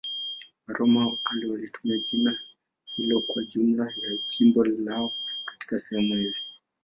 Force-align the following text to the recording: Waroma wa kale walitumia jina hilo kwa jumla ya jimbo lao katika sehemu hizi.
Waroma 0.67 1.07
wa 1.07 1.17
kale 1.17 1.47
walitumia 1.47 1.97
jina 1.97 2.39
hilo 2.85 3.21
kwa 3.21 3.43
jumla 3.43 3.85
ya 3.85 4.15
jimbo 4.29 4.65
lao 4.65 5.11
katika 5.45 5.79
sehemu 5.79 6.13
hizi. 6.15 6.41